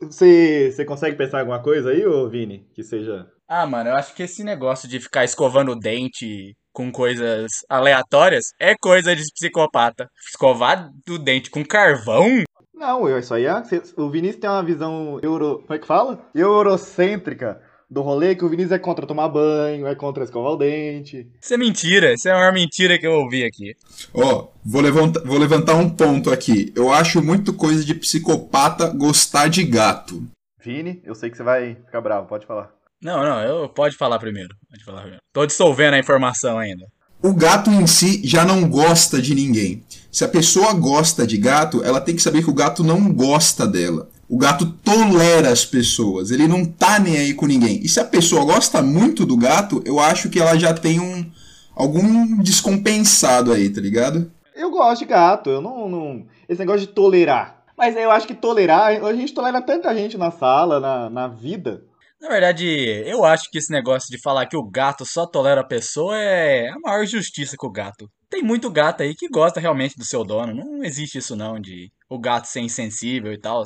Você 0.00 0.84
consegue 0.86 1.16
pensar 1.16 1.40
alguma 1.40 1.62
coisa 1.62 1.90
aí, 1.90 2.04
ô 2.04 2.28
Vini? 2.28 2.66
Que 2.74 2.82
seja. 2.82 3.26
Ah, 3.46 3.66
mano, 3.66 3.90
eu 3.90 3.94
acho 3.94 4.14
que 4.14 4.24
esse 4.24 4.42
negócio 4.44 4.88
de 4.88 5.00
ficar 5.00 5.24
escovando 5.24 5.72
o 5.72 5.78
dente 5.78 6.54
com 6.72 6.92
coisas 6.92 7.50
aleatórias 7.68 8.52
é 8.60 8.74
coisa 8.76 9.14
de 9.16 9.22
psicopata. 9.32 10.08
Escovar 10.28 10.90
o 11.08 11.18
dente 11.18 11.50
com 11.50 11.64
carvão? 11.64 12.42
Não, 12.74 13.08
eu- 13.08 13.18
isso 13.18 13.34
aí 13.34 13.46
é. 13.46 13.52
O 13.96 14.10
Vinícius 14.10 14.40
tem 14.40 14.50
uma 14.50 14.62
visão 14.62 15.18
euro. 15.22 15.60
Como 15.62 15.74
é 15.74 15.78
que 15.78 15.86
fala? 15.86 16.28
Eurocêntrica 16.34 17.60
do 17.90 18.02
rolê, 18.02 18.34
que 18.34 18.44
o 18.44 18.48
Vinícius 18.48 18.72
é 18.72 18.78
contra 18.78 19.06
tomar 19.06 19.28
banho, 19.28 19.86
é 19.86 19.94
contra 19.94 20.24
escovar 20.24 20.52
o 20.52 20.56
dente. 20.56 21.26
Isso 21.40 21.54
é 21.54 21.56
mentira. 21.56 22.12
Isso 22.12 22.28
é 22.28 22.32
a 22.32 22.36
maior 22.36 22.52
mentira 22.52 22.98
que 22.98 23.06
eu 23.06 23.12
ouvi 23.12 23.44
aqui. 23.44 23.74
Ó, 24.12 24.48
vou 24.64 24.82
levantar, 24.82 25.22
vou 25.24 25.38
levantar 25.38 25.74
um 25.74 25.88
ponto 25.88 26.30
aqui. 26.30 26.72
Eu 26.76 26.92
acho 26.92 27.22
muito 27.22 27.52
coisa 27.52 27.84
de 27.84 27.94
psicopata 27.94 28.88
gostar 28.88 29.48
de 29.48 29.64
gato. 29.64 30.22
Vini, 30.62 31.00
eu 31.04 31.14
sei 31.14 31.30
que 31.30 31.36
você 31.36 31.42
vai 31.42 31.76
ficar 31.76 32.00
bravo, 32.00 32.28
pode 32.28 32.46
falar. 32.46 32.70
Não, 33.00 33.22
não, 33.22 33.40
eu 33.42 33.68
pode 33.68 33.96
falar 33.96 34.18
primeiro. 34.18 34.54
Pode 34.68 34.84
falar 34.84 35.00
primeiro. 35.00 35.22
Tô 35.32 35.46
dissolvendo 35.46 35.94
a 35.94 35.98
informação 35.98 36.58
ainda. 36.58 36.84
O 37.22 37.32
gato 37.32 37.70
em 37.70 37.86
si 37.86 38.20
já 38.24 38.44
não 38.44 38.68
gosta 38.68 39.20
de 39.20 39.34
ninguém. 39.34 39.82
Se 40.10 40.24
a 40.24 40.28
pessoa 40.28 40.72
gosta 40.72 41.26
de 41.26 41.36
gato, 41.36 41.82
ela 41.82 42.00
tem 42.00 42.14
que 42.14 42.22
saber 42.22 42.42
que 42.42 42.50
o 42.50 42.54
gato 42.54 42.84
não 42.84 43.12
gosta 43.12 43.66
dela. 43.66 44.08
O 44.28 44.36
gato 44.36 44.66
tolera 44.66 45.50
as 45.50 45.64
pessoas, 45.64 46.30
ele 46.30 46.46
não 46.46 46.64
tá 46.64 46.98
nem 46.98 47.16
aí 47.16 47.34
com 47.34 47.46
ninguém. 47.46 47.80
E 47.82 47.88
se 47.88 47.98
a 47.98 48.04
pessoa 48.04 48.44
gosta 48.44 48.82
muito 48.82 49.24
do 49.24 49.36
gato, 49.36 49.82
eu 49.86 49.98
acho 49.98 50.28
que 50.28 50.38
ela 50.38 50.58
já 50.58 50.74
tem 50.74 51.00
um 51.00 51.24
algum 51.74 52.42
descompensado 52.42 53.52
aí, 53.52 53.70
tá 53.70 53.80
ligado? 53.80 54.30
Eu 54.54 54.70
gosto 54.70 55.00
de 55.00 55.06
gato, 55.06 55.48
eu 55.48 55.60
não, 55.60 55.88
não. 55.88 56.26
Esse 56.48 56.58
negócio 56.58 56.80
de 56.80 56.88
tolerar. 56.88 57.62
Mas 57.76 57.96
eu 57.96 58.10
acho 58.10 58.26
que 58.26 58.34
tolerar, 58.34 59.04
a 59.04 59.12
gente 59.14 59.32
tolera 59.32 59.62
tanta 59.62 59.94
gente 59.94 60.18
na 60.18 60.32
sala, 60.32 60.80
na, 60.80 61.08
na 61.08 61.28
vida. 61.28 61.84
Na 62.20 62.28
verdade, 62.28 62.66
eu 63.06 63.24
acho 63.24 63.48
que 63.48 63.58
esse 63.58 63.70
negócio 63.70 64.10
de 64.10 64.20
falar 64.20 64.46
que 64.46 64.56
o 64.56 64.68
gato 64.68 65.06
só 65.06 65.24
tolera 65.24 65.60
a 65.60 65.66
pessoa 65.66 66.18
é 66.18 66.68
a 66.68 66.78
maior 66.80 67.06
justiça 67.06 67.54
com 67.56 67.68
o 67.68 67.72
gato. 67.72 68.10
Tem 68.28 68.42
muito 68.42 68.68
gato 68.68 69.04
aí 69.04 69.14
que 69.14 69.28
gosta 69.28 69.60
realmente 69.60 69.96
do 69.96 70.04
seu 70.04 70.24
dono. 70.24 70.52
Não 70.52 70.82
existe 70.82 71.18
isso 71.18 71.36
não 71.36 71.60
de 71.60 71.90
o 72.10 72.18
gato 72.18 72.46
ser 72.46 72.60
insensível 72.60 73.32
e 73.32 73.38
tal. 73.38 73.62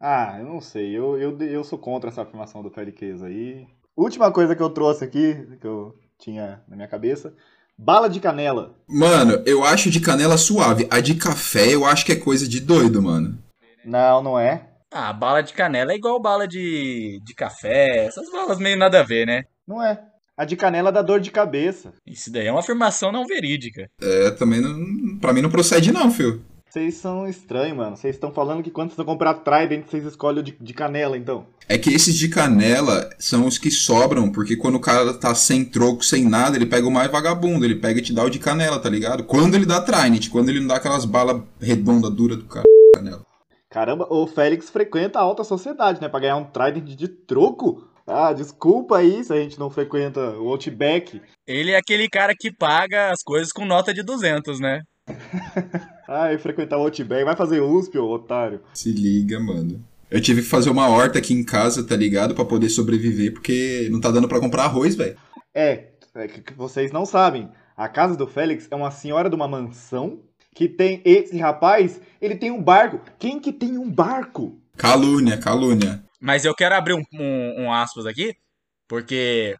Ah, 0.00 0.36
eu 0.38 0.46
não 0.46 0.60
sei, 0.60 0.96
eu, 0.96 1.18
eu, 1.18 1.38
eu 1.42 1.62
sou 1.62 1.78
contra 1.78 2.08
essa 2.08 2.22
afirmação 2.22 2.62
do 2.62 2.70
Feliquez 2.70 3.22
aí. 3.22 3.66
Última 3.94 4.32
coisa 4.32 4.56
que 4.56 4.62
eu 4.62 4.70
trouxe 4.70 5.04
aqui, 5.04 5.34
que 5.60 5.66
eu 5.66 5.94
tinha 6.18 6.62
na 6.66 6.74
minha 6.76 6.88
cabeça. 6.88 7.34
Bala 7.76 8.08
de 8.08 8.18
canela. 8.18 8.74
Mano, 8.88 9.42
eu 9.44 9.62
acho 9.62 9.90
de 9.90 10.00
canela 10.00 10.38
suave. 10.38 10.86
A 10.90 11.00
de 11.00 11.14
café 11.14 11.74
eu 11.74 11.84
acho 11.84 12.04
que 12.06 12.12
é 12.12 12.16
coisa 12.16 12.48
de 12.48 12.60
doido, 12.60 13.02
mano. 13.02 13.38
Não, 13.84 14.22
não 14.22 14.38
é. 14.38 14.68
Ah, 14.92 15.12
bala 15.12 15.42
de 15.42 15.52
canela 15.52 15.92
é 15.92 15.96
igual 15.96 16.20
bala 16.20 16.48
de, 16.48 17.20
de 17.22 17.34
café. 17.34 18.06
Essas 18.06 18.30
balas 18.30 18.58
meio 18.58 18.76
nada 18.76 19.00
a 19.00 19.02
ver, 19.02 19.26
né? 19.26 19.44
Não 19.66 19.82
é. 19.82 20.02
A 20.36 20.44
de 20.46 20.56
canela 20.56 20.90
dá 20.90 21.02
dor 21.02 21.20
de 21.20 21.30
cabeça. 21.30 21.92
Isso 22.06 22.32
daí 22.32 22.46
é 22.46 22.50
uma 22.50 22.60
afirmação 22.60 23.12
não 23.12 23.26
verídica. 23.26 23.90
É, 24.00 24.30
também 24.30 24.60
não. 24.60 25.18
Pra 25.18 25.32
mim 25.34 25.42
não 25.42 25.50
procede, 25.50 25.92
não, 25.92 26.10
fio. 26.10 26.42
Vocês 26.70 26.94
são 26.94 27.28
estranhos, 27.28 27.76
mano. 27.76 27.96
Vocês 27.96 28.14
estão 28.14 28.30
falando 28.30 28.62
que 28.62 28.70
quando 28.70 28.90
vocês 28.90 28.96
vão 28.96 29.04
comprar 29.04 29.34
Trident, 29.34 29.86
vocês 29.86 30.04
escolhem 30.04 30.38
o 30.38 30.42
de, 30.42 30.56
de 30.60 30.72
canela, 30.72 31.18
então. 31.18 31.44
É 31.68 31.76
que 31.76 31.92
esses 31.92 32.14
de 32.14 32.28
canela 32.28 33.10
são 33.18 33.44
os 33.44 33.58
que 33.58 33.72
sobram, 33.72 34.30
porque 34.30 34.56
quando 34.56 34.76
o 34.76 34.80
cara 34.80 35.12
tá 35.12 35.34
sem 35.34 35.64
troco, 35.64 36.04
sem 36.04 36.24
nada, 36.28 36.56
ele 36.56 36.66
pega 36.66 36.86
o 36.86 36.90
mais 36.90 37.10
vagabundo, 37.10 37.64
ele 37.64 37.74
pega 37.74 37.98
e 37.98 38.02
te 38.02 38.12
dá 38.12 38.22
o 38.22 38.30
de 38.30 38.38
canela, 38.38 38.78
tá 38.78 38.88
ligado? 38.88 39.24
Quando 39.24 39.56
ele 39.56 39.66
dá 39.66 39.80
Trinity, 39.80 40.30
quando 40.30 40.48
ele 40.48 40.60
não 40.60 40.68
dá 40.68 40.76
aquelas 40.76 41.04
balas 41.04 41.42
redondas, 41.60 42.12
duras 42.12 42.38
do 42.38 42.44
cara. 42.44 42.64
Canela. 42.94 43.26
Caramba, 43.68 44.06
o 44.08 44.24
Félix 44.28 44.70
frequenta 44.70 45.18
a 45.18 45.22
alta 45.22 45.42
sociedade, 45.42 46.00
né? 46.00 46.08
Pra 46.08 46.20
ganhar 46.20 46.36
um 46.36 46.44
Trident 46.44 46.84
de 46.84 47.08
troco. 47.08 47.88
Ah, 48.06 48.32
desculpa 48.32 48.98
aí 48.98 49.24
se 49.24 49.32
a 49.32 49.36
gente 49.36 49.58
não 49.58 49.70
frequenta 49.70 50.20
o 50.38 50.48
Outback. 50.48 51.20
Ele 51.48 51.72
é 51.72 51.76
aquele 51.76 52.08
cara 52.08 52.32
que 52.38 52.52
paga 52.52 53.10
as 53.10 53.22
coisas 53.24 53.50
com 53.50 53.64
nota 53.64 53.92
de 53.92 54.04
200, 54.04 54.60
né? 54.60 54.82
Ah, 56.12 56.36
frequentar 56.38 56.76
o 56.76 56.82
Outback. 56.82 57.24
Vai 57.24 57.36
fazer 57.36 57.60
USP, 57.60 57.96
ô 57.96 58.10
otário. 58.10 58.60
Se 58.74 58.90
liga, 58.90 59.38
mano. 59.38 59.80
Eu 60.10 60.20
tive 60.20 60.42
que 60.42 60.48
fazer 60.48 60.68
uma 60.68 60.88
horta 60.88 61.20
aqui 61.20 61.32
em 61.32 61.44
casa, 61.44 61.86
tá 61.86 61.94
ligado? 61.94 62.34
Pra 62.34 62.44
poder 62.44 62.68
sobreviver, 62.68 63.32
porque 63.32 63.88
não 63.92 64.00
tá 64.00 64.10
dando 64.10 64.26
pra 64.26 64.40
comprar 64.40 64.64
arroz, 64.64 64.96
velho. 64.96 65.16
É, 65.54 65.90
é 66.16 66.26
que 66.26 66.42
que 66.42 66.54
vocês 66.54 66.90
não 66.90 67.06
sabem. 67.06 67.48
A 67.76 67.88
casa 67.88 68.16
do 68.16 68.26
Félix 68.26 68.66
é 68.72 68.74
uma 68.74 68.90
senhora 68.90 69.30
de 69.30 69.36
uma 69.36 69.46
mansão 69.46 70.20
que 70.52 70.68
tem 70.68 71.00
esse 71.04 71.38
rapaz, 71.38 72.00
ele 72.20 72.34
tem 72.34 72.50
um 72.50 72.62
barco. 72.62 73.00
Quem 73.18 73.38
que 73.38 73.52
tem 73.52 73.78
um 73.78 73.88
barco? 73.88 74.60
Calúnia, 74.76 75.38
calúnia. 75.38 76.02
Mas 76.20 76.44
eu 76.44 76.54
quero 76.54 76.74
abrir 76.74 76.94
um, 76.94 77.04
um, 77.14 77.62
um 77.62 77.72
aspas 77.72 78.04
aqui, 78.04 78.34
porque 78.88 79.56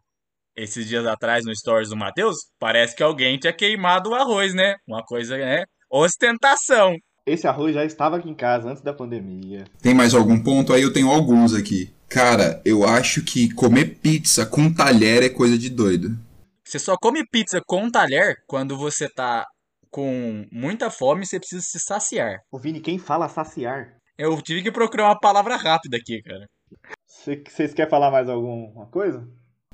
esses 0.55 0.87
dias 0.87 1.05
atrás 1.05 1.45
no 1.45 1.55
stories 1.55 1.89
do 1.89 1.97
Matheus, 1.97 2.35
parece 2.59 2.95
que 2.95 3.03
alguém 3.03 3.37
tinha 3.37 3.53
queimado 3.53 4.09
o 4.09 4.15
arroz, 4.15 4.53
né? 4.53 4.75
Uma 4.87 5.03
coisa, 5.03 5.37
né? 5.37 5.63
Ostentação. 5.89 6.95
Esse 7.25 7.47
arroz 7.47 7.73
já 7.75 7.85
estava 7.85 8.17
aqui 8.17 8.29
em 8.29 8.35
casa 8.35 8.69
antes 8.69 8.81
da 8.81 8.93
pandemia. 8.93 9.65
Tem 9.81 9.93
mais 9.93 10.13
algum 10.13 10.41
ponto? 10.41 10.73
Aí 10.73 10.81
eu 10.81 10.91
tenho 10.91 11.09
alguns 11.09 11.53
aqui. 11.53 11.93
Cara, 12.09 12.61
eu 12.65 12.83
acho 12.83 13.23
que 13.23 13.53
comer 13.53 13.99
pizza 14.01 14.45
com 14.45 14.73
talher 14.73 15.23
é 15.23 15.29
coisa 15.29 15.57
de 15.57 15.69
doido. 15.69 16.09
Você 16.65 16.79
só 16.79 16.95
come 16.97 17.23
pizza 17.31 17.61
com 17.65 17.89
talher 17.89 18.35
quando 18.47 18.77
você 18.77 19.07
tá 19.09 19.45
com 19.89 20.45
muita 20.51 20.89
fome 20.89 21.23
e 21.23 21.25
você 21.27 21.39
precisa 21.39 21.61
se 21.61 21.79
saciar. 21.79 22.39
Ô 22.51 22.57
Vini, 22.57 22.79
quem 22.81 22.97
fala 22.97 23.29
saciar? 23.29 23.95
Eu 24.17 24.41
tive 24.41 24.63
que 24.63 24.71
procurar 24.71 25.05
uma 25.05 25.19
palavra 25.19 25.55
rápida 25.55 25.97
aqui, 25.97 26.21
cara. 26.21 26.45
Cê- 27.05 27.43
Vocês 27.47 27.73
querem 27.73 27.89
falar 27.89 28.09
mais 28.11 28.27
alguma 28.29 28.85
coisa? 28.87 29.27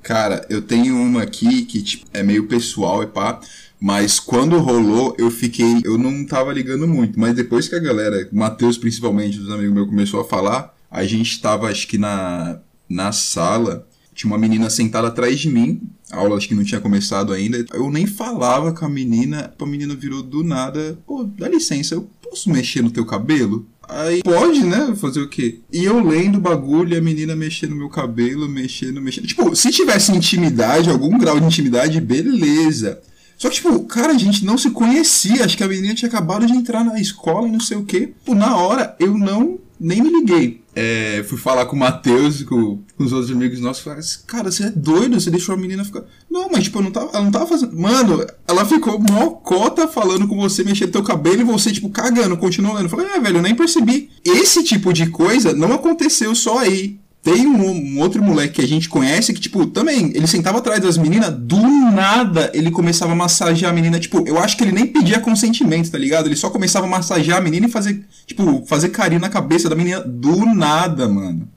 Cara, 0.07 0.45
eu 0.49 0.61
tenho 0.61 0.95
uma 0.95 1.23
aqui 1.23 1.65
que 1.65 1.83
tipo, 1.83 2.05
é 2.13 2.23
meio 2.23 2.47
pessoal 2.47 3.03
e 3.03 3.07
pá, 3.07 3.41
mas 3.77 4.21
quando 4.21 4.57
rolou 4.57 5.13
eu 5.19 5.29
fiquei. 5.29 5.81
Eu 5.83 5.97
não 5.97 6.25
tava 6.25 6.53
ligando 6.53 6.87
muito, 6.87 7.19
mas 7.19 7.35
depois 7.35 7.67
que 7.67 7.75
a 7.75 7.79
galera, 7.79 8.25
o 8.31 8.37
Matheus 8.37 8.77
principalmente, 8.77 9.37
dos 9.37 9.51
amigos 9.51 9.73
meus, 9.73 9.89
começou 9.89 10.21
a 10.21 10.23
falar, 10.23 10.73
a 10.89 11.03
gente 11.03 11.41
tava 11.41 11.67
acho 11.67 11.85
que 11.89 11.97
na, 11.97 12.57
na 12.87 13.11
sala, 13.11 13.85
tinha 14.15 14.31
uma 14.31 14.37
menina 14.37 14.69
sentada 14.69 15.09
atrás 15.09 15.37
de 15.41 15.49
mim, 15.49 15.81
a 16.09 16.19
aula 16.19 16.37
acho 16.37 16.47
que 16.47 16.55
não 16.55 16.63
tinha 16.63 16.79
começado 16.79 17.33
ainda, 17.33 17.65
eu 17.73 17.91
nem 17.91 18.07
falava 18.07 18.71
com 18.71 18.85
a 18.85 18.89
menina, 18.89 19.53
a 19.59 19.65
menina 19.65 19.93
virou 19.93 20.23
do 20.23 20.41
nada, 20.41 20.97
pô, 21.05 21.25
dá 21.25 21.49
licença, 21.49 21.95
eu 21.95 22.09
posso 22.23 22.49
mexer 22.49 22.81
no 22.81 22.91
teu 22.91 23.05
cabelo? 23.05 23.67
Aí, 23.87 24.21
pode, 24.21 24.63
né? 24.63 24.93
Fazer 24.95 25.21
o 25.21 25.29
quê? 25.29 25.59
E 25.71 25.85
eu 25.85 26.03
lendo 26.03 26.37
o 26.37 26.41
bagulho 26.41 26.93
e 26.93 26.97
a 26.97 27.01
menina 27.01 27.35
mexendo 27.35 27.71
no 27.71 27.77
meu 27.77 27.89
cabelo, 27.89 28.49
mexendo, 28.49 29.01
mexendo. 29.01 29.27
Tipo, 29.27 29.55
se 29.55 29.71
tivesse 29.71 30.11
intimidade, 30.11 30.89
algum 30.89 31.17
grau 31.17 31.39
de 31.39 31.45
intimidade, 31.45 32.01
beleza. 32.01 32.99
Só 33.37 33.49
que, 33.49 33.55
tipo, 33.55 33.79
cara, 33.85 34.13
a 34.13 34.17
gente 34.17 34.43
não 34.43 34.57
se 34.57 34.71
conhecia. 34.71 35.45
Acho 35.45 35.55
que 35.55 35.63
a 35.63 35.67
menina 35.67 35.93
tinha 35.93 36.09
acabado 36.09 36.45
de 36.45 36.53
entrar 36.53 36.83
na 36.83 36.99
escola 36.99 37.47
e 37.47 37.51
não 37.51 37.59
sei 37.59 37.77
o 37.77 37.85
quê. 37.85 38.13
Pô, 38.25 38.33
na 38.33 38.57
hora, 38.57 38.95
eu 38.99 39.17
não 39.17 39.59
nem 39.79 40.01
me 40.01 40.09
liguei. 40.09 40.61
É, 40.75 41.23
fui 41.27 41.37
falar 41.37 41.65
com 41.65 41.75
o 41.75 41.79
Matheus, 41.79 42.43
com, 42.43 42.83
com 42.95 43.03
os 43.03 43.11
outros 43.11 43.31
amigos 43.31 43.59
nossos, 43.59 43.83
falaram 43.83 44.01
assim, 44.01 44.19
cara, 44.27 44.51
você 44.51 44.65
é 44.65 44.69
doido, 44.69 45.19
você 45.19 45.31
deixou 45.31 45.55
a 45.55 45.57
menina 45.57 45.83
ficar. 45.83 46.03
Não, 46.29 46.49
mas 46.49 46.65
tipo, 46.65 46.77
eu 46.77 46.83
não 46.83 46.91
tava, 46.91 47.09
ela 47.13 47.23
não 47.23 47.31
tava 47.31 47.47
fazendo. 47.47 47.75
Mano, 47.75 48.25
ela 48.47 48.63
ficou 48.63 48.99
mocota 48.99 49.87
falando 49.87 50.27
com 50.27 50.37
você, 50.37 50.63
mexendo 50.63 50.91
teu 50.91 51.03
cabelo 51.03 51.41
e 51.41 51.45
você, 51.45 51.71
tipo, 51.71 51.89
cagando, 51.89 52.37
continuando. 52.37 52.83
Eu 52.83 52.89
falei, 52.89 53.07
é, 53.07 53.19
velho, 53.19 53.37
eu 53.37 53.41
nem 53.41 53.55
percebi. 53.55 54.11
Esse 54.23 54.63
tipo 54.63 54.93
de 54.93 55.09
coisa 55.09 55.53
não 55.53 55.73
aconteceu 55.73 56.35
só 56.35 56.59
aí. 56.59 56.99
Tem 57.27 57.45
um, 57.45 57.97
um 57.97 57.99
outro 57.99 58.23
moleque 58.23 58.53
que 58.53 58.61
a 58.61 58.67
gente 58.67 58.87
conhece 58.87 59.33
que, 59.33 59.41
tipo, 59.41 59.65
também, 59.65 60.13
ele 60.15 60.25
sentava 60.25 60.59
atrás 60.59 60.79
das 60.79 60.97
meninas, 60.97 61.29
do 61.29 61.59
nada 61.91 62.49
ele 62.53 62.71
começava 62.71 63.11
a 63.11 63.15
massagear 63.15 63.69
a 63.69 63.75
menina. 63.75 63.99
Tipo, 63.99 64.25
eu 64.25 64.39
acho 64.39 64.55
que 64.55 64.63
ele 64.63 64.71
nem 64.71 64.87
pedia 64.87 65.19
consentimento, 65.19 65.91
tá 65.91 65.97
ligado? 65.97 66.27
Ele 66.27 66.37
só 66.37 66.49
começava 66.49 66.85
a 66.85 66.89
massagear 66.89 67.39
a 67.39 67.41
menina 67.41 67.67
e 67.67 67.69
fazer, 67.69 68.07
tipo, 68.25 68.65
fazer 68.65 68.89
carinho 68.91 69.19
na 69.19 69.27
cabeça 69.27 69.69
da 69.69 69.75
menina 69.75 69.99
do 69.99 70.45
nada, 70.45 71.09
mano. 71.09 71.49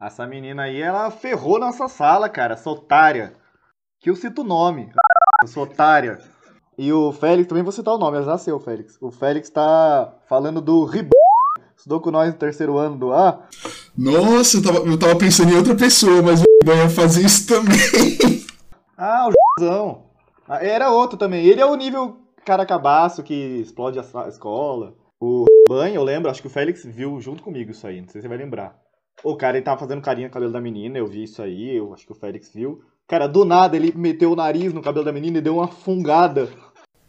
Essa 0.00 0.26
menina 0.26 0.62
aí, 0.62 0.80
ela 0.80 1.10
ferrou 1.10 1.60
nossa 1.60 1.86
sala, 1.86 2.26
cara, 2.30 2.54
essa 2.54 2.70
otária. 2.70 3.34
Que 4.00 4.08
eu 4.08 4.16
cito 4.16 4.40
o 4.40 4.46
nome. 4.46 4.88
Essa 5.42 5.60
otária. 5.60 6.18
E 6.78 6.90
o 6.90 7.12
Félix, 7.12 7.46
também 7.46 7.62
vou 7.62 7.72
citar 7.72 7.92
o 7.92 7.98
nome, 7.98 8.16
eu 8.16 8.24
já 8.24 8.38
sei 8.38 8.54
o 8.54 8.58
Félix. 8.58 8.96
O 9.02 9.10
Félix 9.10 9.50
tá 9.50 10.14
falando 10.26 10.62
do 10.62 10.82
Rib... 10.86 11.10
Estudou 11.84 12.00
com 12.00 12.10
nós 12.10 12.32
no 12.32 12.38
terceiro 12.38 12.78
ano 12.78 12.96
do 12.96 13.12
A. 13.12 13.46
Nossa, 13.94 14.56
eu 14.56 14.62
tava, 14.62 14.78
eu 14.78 14.98
tava 14.98 15.16
pensando 15.16 15.52
em 15.52 15.56
outra 15.56 15.74
pessoa, 15.74 16.22
mas 16.22 16.40
o 16.40 16.44
ia 16.66 16.88
fazer 16.88 17.26
isso 17.26 17.46
também. 17.46 17.76
Ah, 18.96 19.28
o 19.28 19.60
Zão. 19.60 20.04
Era 20.48 20.90
outro 20.90 21.18
também. 21.18 21.44
Ele 21.44 21.60
é 21.60 21.66
o 21.66 21.74
nível 21.74 22.16
cara 22.46 22.64
cabaço 22.64 23.24
que 23.24 23.34
explode 23.34 23.98
a 23.98 24.28
escola. 24.28 24.94
O 25.20 25.44
banho, 25.68 25.96
eu 25.96 26.04
lembro, 26.04 26.30
acho 26.30 26.40
que 26.40 26.46
o 26.46 26.50
Félix 26.50 26.86
viu 26.86 27.20
junto 27.20 27.42
comigo 27.42 27.72
isso 27.72 27.86
aí, 27.86 28.00
não 28.00 28.08
sei 28.08 28.22
se 28.22 28.22
você 28.22 28.28
vai 28.28 28.38
lembrar. 28.38 28.78
O 29.22 29.36
cara, 29.36 29.56
ele 29.56 29.64
tava 29.64 29.80
fazendo 29.80 30.00
carinho 30.00 30.28
no 30.28 30.32
cabelo 30.32 30.52
da 30.52 30.60
menina, 30.60 30.96
eu 30.96 31.08
vi 31.08 31.24
isso 31.24 31.42
aí, 31.42 31.76
eu 31.76 31.92
acho 31.92 32.06
que 32.06 32.12
o 32.12 32.16
Félix 32.16 32.50
viu. 32.54 32.80
Cara, 33.06 33.26
do 33.26 33.44
nada 33.44 33.76
ele 33.76 33.92
meteu 33.94 34.30
o 34.30 34.36
nariz 34.36 34.72
no 34.72 34.80
cabelo 34.80 35.04
da 35.04 35.12
menina 35.12 35.38
e 35.38 35.42
deu 35.42 35.56
uma 35.56 35.68
fungada. 35.68 36.48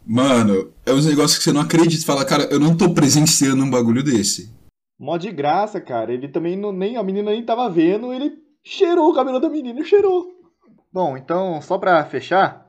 Mano, 0.04 0.72
é 0.84 0.92
uns 0.92 1.06
negócios 1.06 1.38
que 1.38 1.44
você 1.44 1.52
não 1.52 1.62
acredita. 1.62 2.04
Fala, 2.04 2.24
cara, 2.24 2.44
eu 2.50 2.58
não 2.60 2.76
tô 2.76 2.90
presenciando 2.92 3.62
um 3.62 3.70
bagulho 3.70 4.02
desse. 4.02 4.55
Mó 4.98 5.16
de 5.16 5.30
graça, 5.30 5.80
cara. 5.80 6.12
Ele 6.12 6.28
também 6.28 6.56
não, 6.56 6.72
nem 6.72 6.96
a 6.96 7.02
menina 7.02 7.30
nem 7.30 7.44
tava 7.44 7.68
vendo, 7.68 8.12
ele 8.12 8.32
cheirou 8.62 9.10
o 9.10 9.14
cabelo 9.14 9.38
da 9.38 9.48
menina, 9.48 9.84
cheirou. 9.84 10.26
Bom, 10.92 11.16
então, 11.16 11.60
só 11.60 11.76
pra 11.78 12.04
fechar, 12.04 12.65